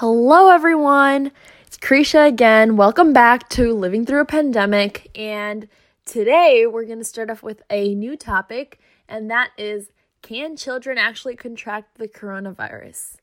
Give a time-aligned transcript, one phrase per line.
[0.00, 1.32] Hello, everyone.
[1.66, 2.76] It's Krisha again.
[2.76, 5.10] Welcome back to Living Through a Pandemic.
[5.18, 5.66] And
[6.04, 9.90] today we're going to start off with a new topic, and that is
[10.22, 13.16] can children actually contract the coronavirus?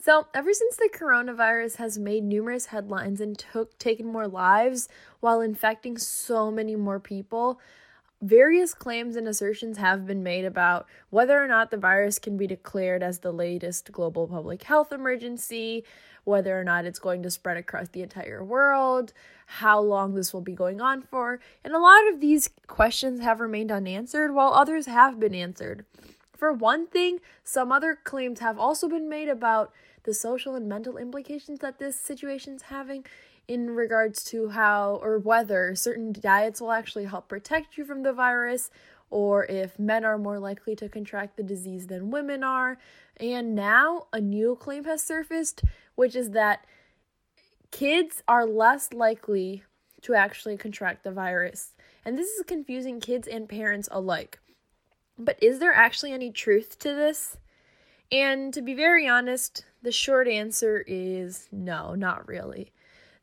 [0.00, 4.88] So, ever since the coronavirus has made numerous headlines and took taken more lives
[5.20, 7.60] while infecting so many more people,
[8.22, 12.46] Various claims and assertions have been made about whether or not the virus can be
[12.46, 15.84] declared as the latest global public health emergency,
[16.24, 19.14] whether or not it's going to spread across the entire world,
[19.46, 23.40] how long this will be going on for, and a lot of these questions have
[23.40, 25.86] remained unanswered while others have been answered.
[26.36, 29.72] For one thing, some other claims have also been made about
[30.04, 33.06] the social and mental implications that this situation is having
[33.50, 38.12] in regards to how or whether certain diets will actually help protect you from the
[38.12, 38.70] virus
[39.10, 42.78] or if men are more likely to contract the disease than women are.
[43.16, 45.64] And now a new claim has surfaced,
[45.96, 46.64] which is that
[47.72, 49.64] kids are less likely
[50.02, 51.72] to actually contract the virus.
[52.04, 54.38] And this is confusing kids and parents alike.
[55.18, 57.36] But is there actually any truth to this?
[58.12, 62.70] And to be very honest, the short answer is no, not really.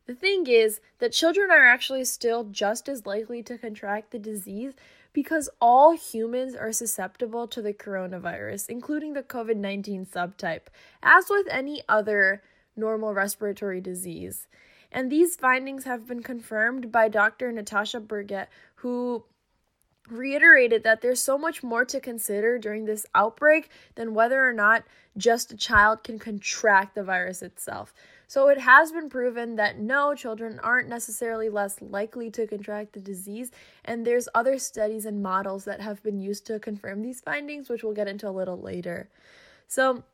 [0.08, 4.72] The thing is that children are actually still just as likely to contract the disease
[5.12, 10.68] because all humans are susceptible to the coronavirus, including the COVID 19 subtype,
[11.02, 12.42] as with any other
[12.74, 14.48] normal respiratory disease.
[14.90, 17.52] And these findings have been confirmed by Dr.
[17.52, 19.24] Natasha Burgert, who
[20.10, 24.84] reiterated that there's so much more to consider during this outbreak than whether or not
[25.16, 27.92] just a child can contract the virus itself.
[28.26, 33.00] So it has been proven that no, children aren't necessarily less likely to contract the
[33.00, 33.50] disease,
[33.86, 37.82] and there's other studies and models that have been used to confirm these findings, which
[37.82, 39.08] we'll get into a little later.
[39.66, 40.04] So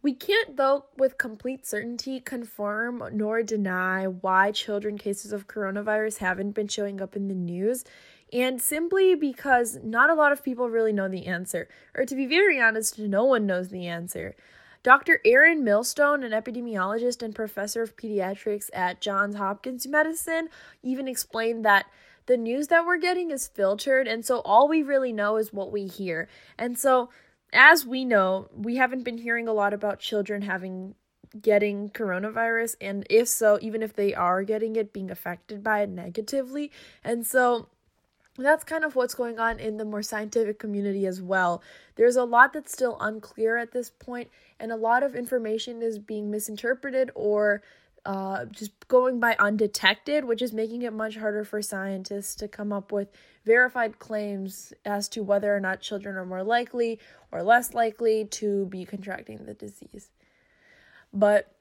[0.00, 6.52] we can't, though, with complete certainty confirm nor deny why children cases of coronavirus haven't
[6.52, 7.84] been showing up in the news
[8.32, 11.68] and simply because not a lot of people really know the answer.
[11.94, 14.34] Or to be very honest, no one knows the answer.
[14.82, 15.20] Dr.
[15.24, 20.48] Aaron Milstone, an epidemiologist and professor of pediatrics at Johns Hopkins Medicine,
[20.82, 21.86] even explained that
[22.26, 25.72] the news that we're getting is filtered, and so all we really know is what
[25.72, 26.28] we hear.
[26.58, 27.10] And so,
[27.52, 30.94] as we know, we haven't been hearing a lot about children having
[31.40, 35.90] getting coronavirus, and if so, even if they are getting it, being affected by it
[35.90, 36.70] negatively.
[37.04, 37.68] And so,
[38.38, 41.62] that's kind of what's going on in the more scientific community as well.
[41.96, 45.98] There's a lot that's still unclear at this point, and a lot of information is
[45.98, 47.62] being misinterpreted or
[48.04, 52.72] uh, just going by undetected, which is making it much harder for scientists to come
[52.72, 53.08] up with
[53.44, 56.98] verified claims as to whether or not children are more likely
[57.30, 60.10] or less likely to be contracting the disease.
[61.12, 61.54] But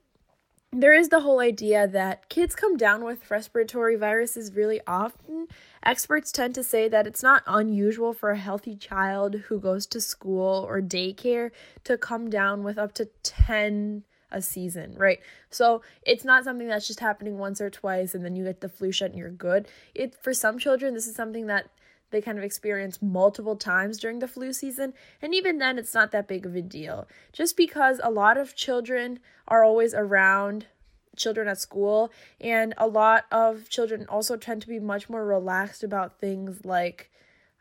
[0.74, 5.48] there is the whole idea that kids come down with respiratory viruses really often.
[5.84, 10.00] Experts tend to say that it's not unusual for a healthy child who goes to
[10.00, 11.52] school or daycare
[11.84, 15.20] to come down with up to 10 a season, right?
[15.50, 18.70] So it's not something that's just happening once or twice and then you get the
[18.70, 19.68] flu shot and you're good.
[19.94, 21.70] It for some children this is something that
[22.11, 24.94] they kind of experience multiple times during the flu season.
[25.22, 27.07] And even then, it's not that big of a deal.
[27.33, 30.67] Just because a lot of children are always around
[31.16, 35.83] children at school, and a lot of children also tend to be much more relaxed
[35.83, 37.11] about things like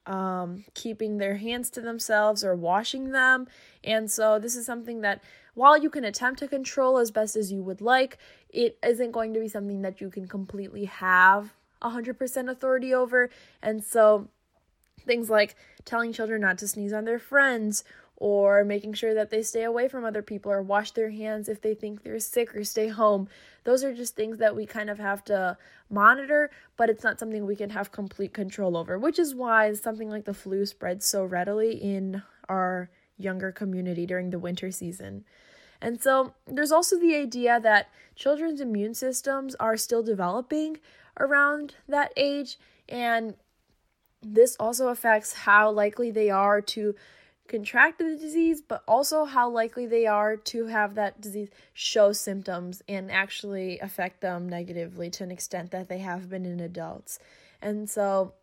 [0.07, 3.49] um, keeping their hands to themselves or washing them.
[3.85, 5.23] And so, this is something that
[5.55, 8.19] while you can attempt to control as best as you would like,
[8.49, 13.31] it isn't going to be something that you can completely have 100% authority over.
[13.63, 14.29] And so,
[15.05, 17.85] Things like telling children not to sneeze on their friends,
[18.17, 21.63] or making sure that they stay away from other people, or wash their hands if
[21.63, 23.29] they think they're sick, or stay home.
[23.65, 25.57] Those are just things that we kind of have to
[25.89, 30.11] monitor, but it's not something we can have complete control over, which is why something
[30.11, 35.25] like the flu spreads so readily in our younger community during the winter season.
[35.81, 40.77] And so there's also the idea that children's immune systems are still developing
[41.19, 43.35] around that age, and
[44.23, 46.95] this also affects how likely they are to
[47.49, 52.83] contract the disease, but also how likely they are to have that disease show symptoms
[52.89, 57.19] and actually affect them negatively to an extent that they have been in adults.
[57.61, 58.35] And so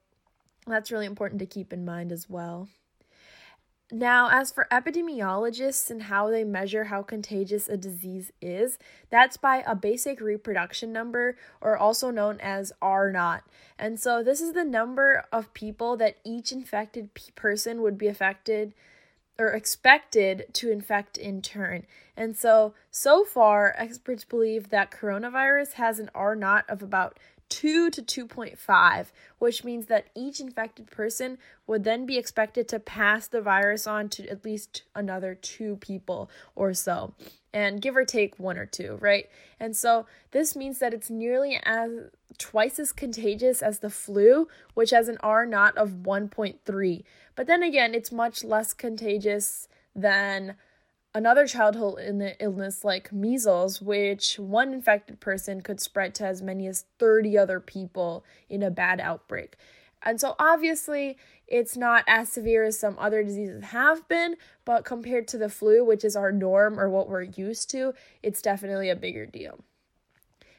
[0.66, 2.68] that's really important to keep in mind as well.
[3.92, 8.78] Now, as for epidemiologists and how they measure how contagious a disease is,
[9.10, 13.44] that's by a basic reproduction number, or also known as R naught.
[13.80, 18.74] And so, this is the number of people that each infected person would be affected
[19.40, 21.86] or expected to infect in turn.
[22.18, 27.20] And so, so far, experts believe that coronavirus has an R naught of about
[27.50, 29.08] 2 to 2.5,
[29.40, 34.10] which means that each infected person would then be expected to pass the virus on
[34.10, 37.14] to at least another two people or so,
[37.54, 39.30] and give or take one or two, right?
[39.60, 41.92] And so this means that it's nearly as
[42.38, 47.04] twice as contagious as the flu, which has an R naught of 1.3.
[47.36, 50.56] But then again, it's much less contagious than
[51.14, 56.86] another childhood illness like measles, which one infected person could spread to as many as
[57.00, 59.56] 30 other people in a bad outbreak.
[60.04, 61.18] And so, obviously,
[61.48, 65.84] it's not as severe as some other diseases have been, but compared to the flu,
[65.84, 69.60] which is our norm or what we're used to, it's definitely a bigger deal.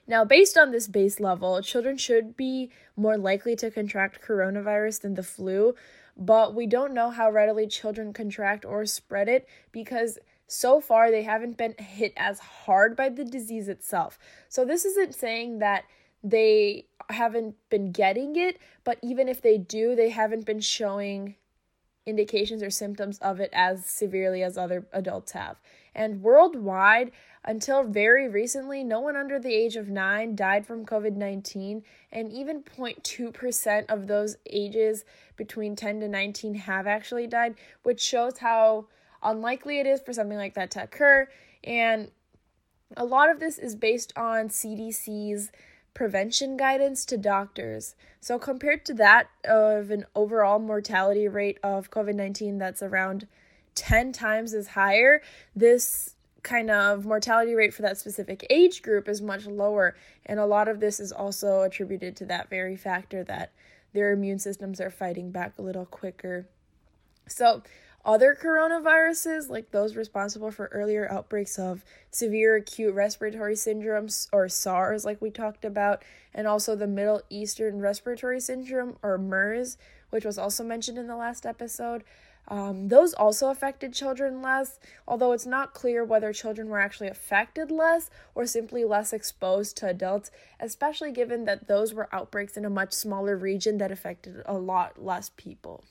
[0.08, 5.14] Now, based on this base level, children should be more likely to contract coronavirus than
[5.14, 5.74] the flu,
[6.16, 10.18] but we don't know how readily children contract or spread it because
[10.48, 14.18] so far they haven't been hit as hard by the disease itself.
[14.48, 15.84] So this isn't saying that
[16.24, 21.36] they haven't been getting it, but even if they do, they haven't been showing
[22.06, 25.60] indications or symptoms of it as severely as other adults have.
[25.94, 27.12] And worldwide,
[27.44, 32.32] until very recently, no one under the age of 9 died from COVID 19, and
[32.32, 35.04] even 0.2% of those ages
[35.36, 38.86] between 10 to 19 have actually died, which shows how
[39.22, 41.28] unlikely it is for something like that to occur.
[41.64, 42.10] And
[42.96, 45.50] a lot of this is based on CDC's
[45.94, 47.94] prevention guidance to doctors.
[48.20, 53.26] So, compared to that of an overall mortality rate of COVID 19 that's around
[53.74, 55.22] 10 times as higher,
[55.54, 59.96] this kind of mortality rate for that specific age group is much lower.
[60.24, 63.52] And a lot of this is also attributed to that very factor that
[63.92, 66.46] their immune systems are fighting back a little quicker.
[67.26, 67.62] So,
[68.04, 75.04] other coronaviruses, like those responsible for earlier outbreaks of severe acute respiratory syndromes or SARS,
[75.04, 76.02] like we talked about,
[76.32, 79.76] and also the Middle Eastern Respiratory Syndrome or MERS,
[80.10, 82.04] which was also mentioned in the last episode.
[82.50, 87.70] Um, those also affected children less, although it's not clear whether children were actually affected
[87.70, 92.70] less or simply less exposed to adults, especially given that those were outbreaks in a
[92.70, 95.84] much smaller region that affected a lot less people.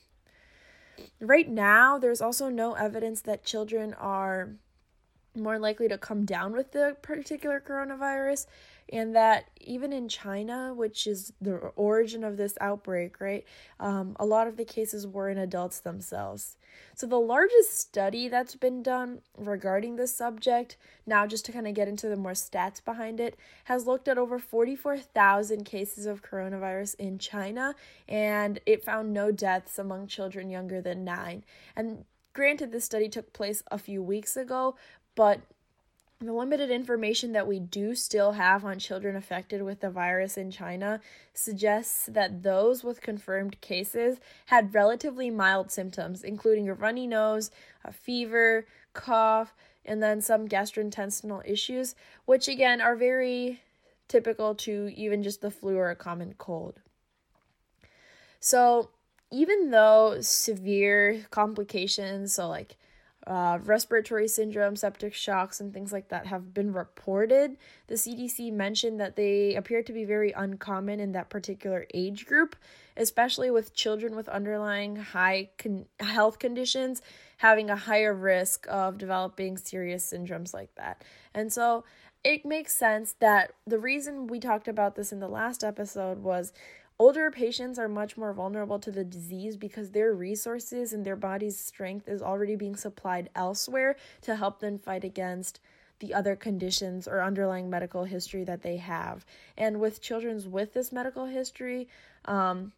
[1.20, 4.56] Right now, there's also no evidence that children are
[5.34, 8.46] more likely to come down with the particular coronavirus
[8.92, 13.44] and that even in China, which is the origin of this outbreak, right,
[13.80, 16.56] um, a lot of the cases were in adults themselves.
[16.94, 20.76] So, the largest study that's been done regarding this subject,
[21.06, 24.18] now just to kind of get into the more stats behind it, has looked at
[24.18, 27.74] over 44,000 cases of coronavirus in China,
[28.08, 31.44] and it found no deaths among children younger than nine.
[31.76, 34.76] And granted, this study took place a few weeks ago,
[35.14, 35.40] but
[36.20, 40.50] the limited information that we do still have on children affected with the virus in
[40.50, 41.00] China
[41.32, 47.52] suggests that those with confirmed cases had relatively mild symptoms, including a runny nose,
[47.84, 49.54] a fever, cough,
[49.84, 51.94] and then some gastrointestinal issues,
[52.24, 53.62] which again are very
[54.08, 56.80] typical to even just the flu or a common cold.
[58.40, 58.90] So,
[59.30, 62.76] even though severe complications, so like
[63.28, 67.58] uh, respiratory syndrome, septic shocks, and things like that have been reported.
[67.86, 72.56] The CDC mentioned that they appear to be very uncommon in that particular age group,
[72.96, 77.02] especially with children with underlying high con- health conditions
[77.36, 81.04] having a higher risk of developing serious syndromes like that.
[81.34, 81.84] And so
[82.24, 86.52] it makes sense that the reason we talked about this in the last episode was
[87.00, 91.56] Older patients are much more vulnerable to the disease because their resources and their body's
[91.56, 95.60] strength is already being supplied elsewhere to help them fight against
[96.00, 99.24] the other conditions or underlying medical history that they have.
[99.56, 101.88] And with children with this medical history,
[102.24, 102.72] um,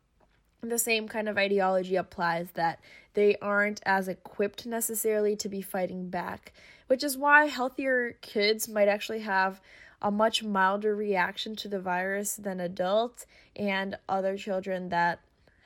[0.62, 2.80] the same kind of ideology applies that
[3.14, 6.52] they aren't as equipped necessarily to be fighting back,
[6.88, 9.62] which is why healthier kids might actually have
[10.02, 15.20] a much milder reaction to the virus than adults and other children that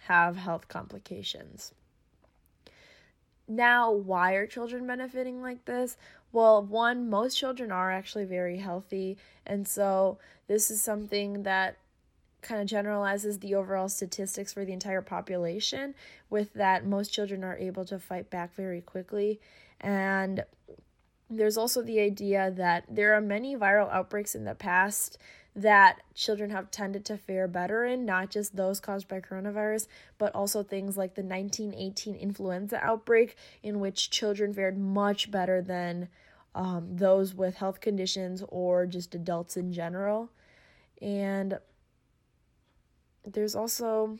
[0.06, 1.72] have health complications.
[3.46, 5.96] Now, why are children benefiting like this?
[6.32, 11.76] Well, one, most children are actually very healthy, and so this is something that
[12.44, 15.94] kind of generalizes the overall statistics for the entire population
[16.28, 19.40] with that most children are able to fight back very quickly
[19.80, 20.44] and
[21.38, 25.18] there's also the idea that there are many viral outbreaks in the past
[25.56, 29.86] that children have tended to fare better in, not just those caused by coronavirus,
[30.18, 36.08] but also things like the 1918 influenza outbreak, in which children fared much better than
[36.54, 40.30] um, those with health conditions or just adults in general.
[41.00, 41.58] And
[43.24, 44.18] there's also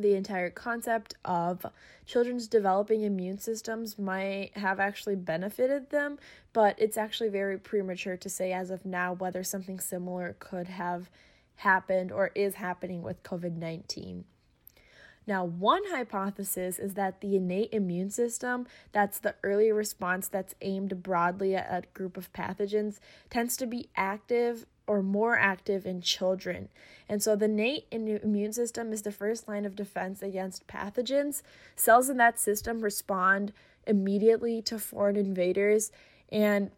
[0.00, 1.66] the entire concept of
[2.06, 6.18] children's developing immune systems might have actually benefited them,
[6.52, 11.10] but it's actually very premature to say as of now whether something similar could have
[11.56, 14.24] happened or is happening with COVID 19.
[15.26, 21.02] Now, one hypothesis is that the innate immune system, that's the early response that's aimed
[21.02, 22.98] broadly at a group of pathogens,
[23.30, 26.68] tends to be active or more active in children.
[27.08, 31.40] And so the innate immune system is the first line of defense against pathogens.
[31.74, 33.54] Cells in that system respond
[33.86, 35.92] immediately to foreign invaders.
[36.30, 36.72] And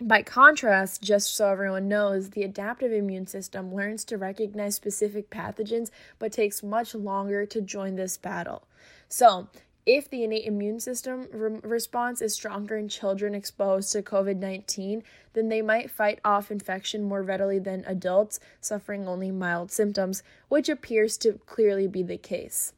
[0.00, 5.90] by contrast, just so everyone knows, the adaptive immune system learns to recognize specific pathogens
[6.18, 8.66] but takes much longer to join this battle.
[9.10, 9.48] So,
[9.86, 15.04] if the innate immune system re- response is stronger in children exposed to COVID 19,
[15.32, 20.68] then they might fight off infection more readily than adults suffering only mild symptoms, which
[20.68, 22.72] appears to clearly be the case.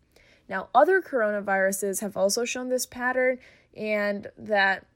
[0.48, 3.38] Now, other coronaviruses have also shown this pattern,
[3.74, 4.86] and that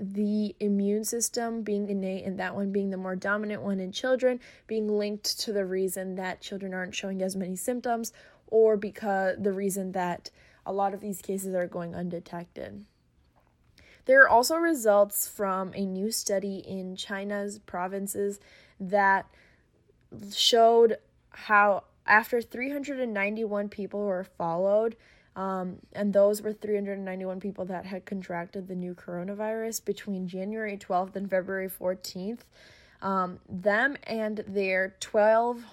[0.00, 4.40] the immune system being innate and that one being the more dominant one in children
[4.66, 8.10] being linked to the reason that children aren't showing as many symptoms
[8.46, 10.30] or because the reason that
[10.66, 12.84] a lot of these cases are going undetected.
[14.04, 18.38] There are also results from a new study in China's provinces
[18.78, 19.26] that
[20.32, 20.98] showed
[21.30, 24.96] how after 391 people were followed,
[25.34, 31.16] um, and those were 391 people that had contracted the new coronavirus between January 12th
[31.16, 32.40] and February 14th.
[33.02, 35.64] Um, them and their 12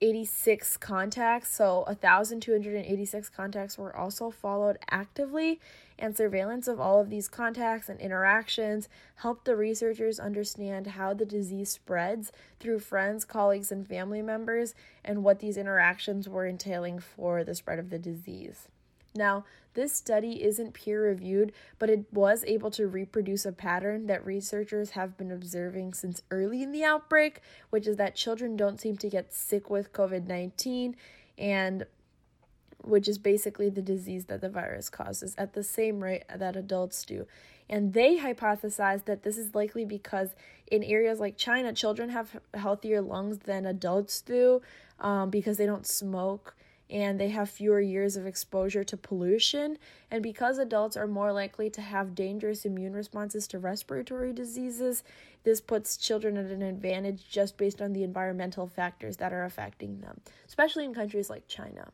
[0.00, 5.58] 86 contacts, so 1,286 contacts were also followed actively,
[5.98, 11.24] and surveillance of all of these contacts and interactions helped the researchers understand how the
[11.24, 14.74] disease spreads through friends, colleagues, and family members,
[15.04, 18.68] and what these interactions were entailing for the spread of the disease.
[19.14, 19.44] Now,
[19.76, 24.90] this study isn't peer reviewed, but it was able to reproduce a pattern that researchers
[24.90, 27.40] have been observing since early in the outbreak,
[27.70, 30.96] which is that children don't seem to get sick with COVID 19
[31.38, 31.86] and
[32.82, 37.04] which is basically the disease that the virus causes at the same rate that adults
[37.04, 37.26] do.
[37.68, 40.30] And they hypothesized that this is likely because
[40.70, 44.62] in areas like China, children have healthier lungs than adults do
[45.00, 46.54] um, because they don't smoke
[46.88, 49.78] and they have fewer years of exposure to pollution.
[50.10, 55.02] And because adults are more likely to have dangerous immune responses to respiratory diseases,
[55.44, 60.00] this puts children at an advantage just based on the environmental factors that are affecting
[60.00, 61.92] them, especially in countries like China.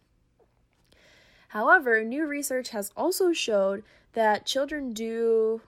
[1.49, 3.83] However, new research has also showed
[4.15, 5.61] that children do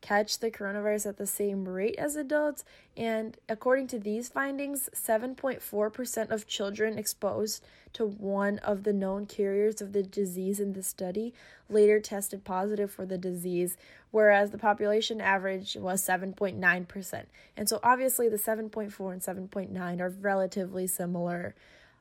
[0.00, 2.64] catch the coronavirus at the same rate as adults.
[2.96, 9.80] And according to these findings, 7.4% of children exposed to one of the known carriers
[9.80, 11.34] of the disease in the study
[11.68, 13.76] later tested positive for the disease,
[14.10, 17.24] whereas the population average was 7.9%.
[17.56, 21.54] And so obviously, the 7.4 and 7.9 are relatively similar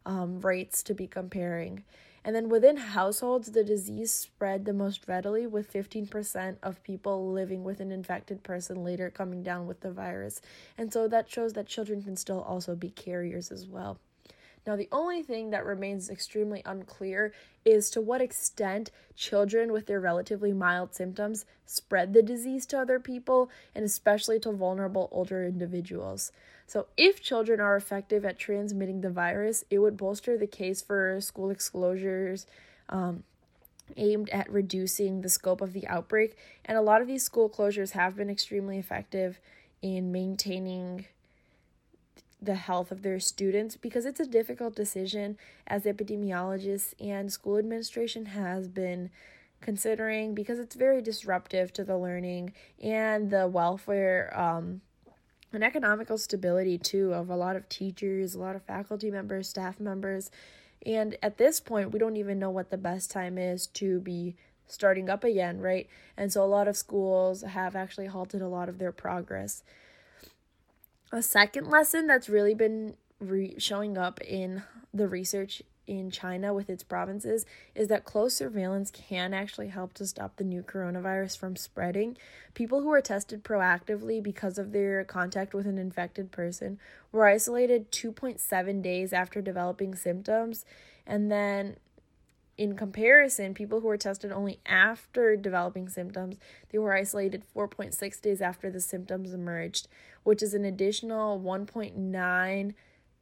[0.06, 1.84] um, rates to be comparing.
[2.30, 7.64] And then within households, the disease spread the most readily, with 15% of people living
[7.64, 10.40] with an infected person later coming down with the virus.
[10.78, 13.98] And so that shows that children can still also be carriers as well.
[14.68, 17.34] Now, the only thing that remains extremely unclear
[17.66, 23.00] is to what extent children with their relatively mild symptoms spread the disease to other
[23.00, 26.32] people, and especially to vulnerable older individuals.
[26.68, 31.20] So, if children are effective at transmitting the virus, it would bolster the case for
[31.22, 32.46] school exclosures.
[32.90, 33.24] Um,
[33.98, 37.92] aimed at reducing the scope of the outbreak, and a lot of these school closures
[37.92, 39.40] have been extremely effective
[39.82, 41.06] in maintaining
[42.42, 48.28] the health of their students because it's a difficult decision as epidemiologists and school administration
[48.28, 49.10] has been
[49.62, 54.82] considering because it's very disruptive to the learning and the welfare um,
[55.52, 59.80] and economical stability too of a lot of teachers, a lot of faculty members, staff
[59.80, 60.32] members.
[60.86, 64.36] And at this point, we don't even know what the best time is to be
[64.68, 65.90] starting up again, right?
[66.16, 69.64] And so a lot of schools have actually halted a lot of their progress.
[71.12, 74.64] A second lesson that's really been re- showing up in
[74.94, 80.06] the research in China with its provinces is that close surveillance can actually help to
[80.06, 82.16] stop the new coronavirus from spreading.
[82.54, 86.80] People who were tested proactively because of their contact with an infected person
[87.12, 90.64] were isolated 2.7 days after developing symptoms,
[91.08, 91.78] and then
[92.60, 96.36] in comparison, people who were tested only after developing symptoms,
[96.70, 99.88] they were isolated 4.6 days after the symptoms emerged,
[100.24, 102.74] which is an additional 1.9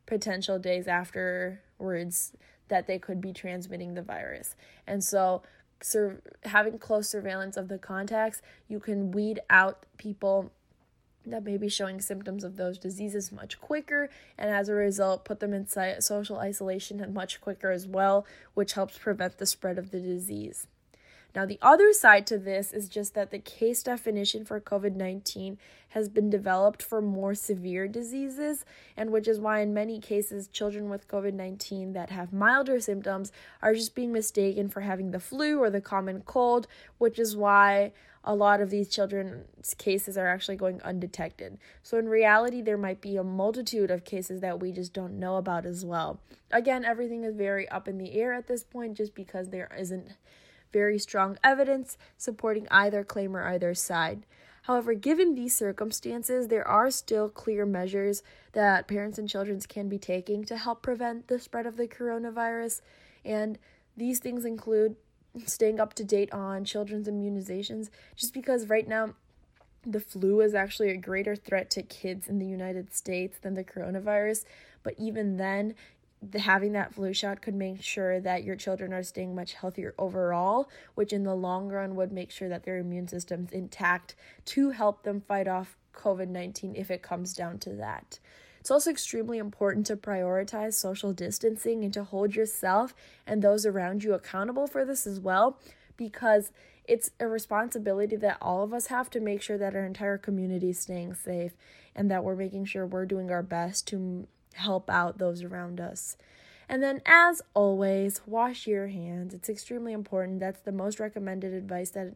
[0.08, 2.34] potential days afterwards
[2.70, 4.56] that they could be transmitting the virus.
[4.88, 5.44] And so,
[5.84, 10.52] sur- having close surveillance of the contacts, you can weed out people
[11.32, 15.40] that may be showing symptoms of those diseases much quicker, and as a result, put
[15.40, 20.00] them in social isolation much quicker as well, which helps prevent the spread of the
[20.00, 20.68] disease.
[21.38, 25.60] Now, the other side to this is just that the case definition for COVID 19
[25.90, 28.66] has been developed for more severe diseases,
[28.96, 33.32] and which is why, in many cases, children with COVID 19 that have milder symptoms
[33.62, 36.66] are just being mistaken for having the flu or the common cold,
[36.98, 37.92] which is why
[38.28, 41.58] a lot of these children's cases are actually going undetected.
[41.82, 45.38] So, in reality, there might be a multitude of cases that we just don't know
[45.38, 46.20] about as well.
[46.52, 50.10] Again, everything is very up in the air at this point just because there isn't
[50.74, 54.26] very strong evidence supporting either claim or either side.
[54.64, 59.98] However, given these circumstances, there are still clear measures that parents and children can be
[59.98, 62.82] taking to help prevent the spread of the coronavirus.
[63.24, 63.58] And
[63.96, 64.98] these things include
[65.46, 69.14] staying up to date on children's immunizations, just because right now
[69.86, 73.64] the flu is actually a greater threat to kids in the United States than the
[73.64, 74.44] coronavirus.
[74.84, 75.76] But even then,
[76.22, 79.94] the, having that flu shot could make sure that your children are staying much healthier
[79.98, 84.16] overall, which in the long run would make sure that their immune system's intact
[84.46, 88.20] to help them fight off COVID 19 if it comes down to that.
[88.68, 92.94] It's also extremely important to prioritize social distancing and to hold yourself
[93.26, 95.58] and those around you accountable for this as well,
[95.96, 96.52] because
[96.84, 100.72] it's a responsibility that all of us have to make sure that our entire community
[100.72, 101.54] is staying safe
[101.96, 106.18] and that we're making sure we're doing our best to help out those around us.
[106.68, 109.34] And then, as always, wash your hands.
[109.34, 110.42] It's extremely important.
[110.42, 112.16] That's the most recommended advice that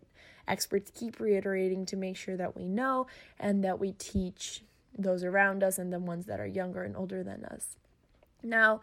[0.50, 3.08] experts keep reiterating to make sure that we know
[3.40, 4.64] and that we teach
[4.98, 7.76] those around us and the ones that are younger and older than us.
[8.44, 8.82] Now,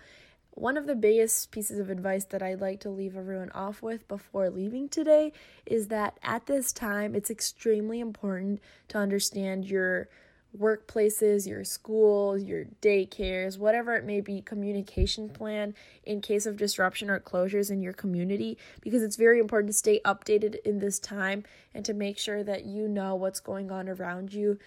[0.50, 4.08] one of the biggest pieces of advice that I'd like to leave everyone off with
[4.08, 5.32] before leaving today
[5.66, 10.08] is that at this time, it's extremely important to understand your
[10.56, 17.10] workplaces, your schools, your daycares, whatever it may be, communication plan in case of disruption
[17.10, 21.44] or closures in your community because it's very important to stay updated in this time
[21.74, 24.58] and to make sure that you know what's going on around you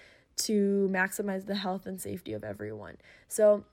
[0.45, 2.97] to maximize the health and safety of everyone.
[3.27, 3.63] So,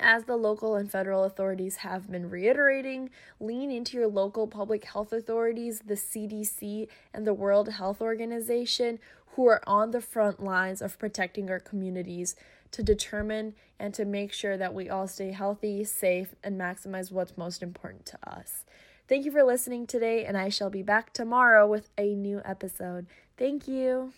[0.00, 5.12] as the local and federal authorities have been reiterating, lean into your local public health
[5.12, 8.98] authorities, the CDC, and the World Health Organization,
[9.34, 12.34] who are on the front lines of protecting our communities
[12.72, 17.36] to determine and to make sure that we all stay healthy, safe, and maximize what's
[17.36, 18.64] most important to us.
[19.08, 23.06] Thank you for listening today, and I shall be back tomorrow with a new episode.
[23.36, 24.12] Thank you.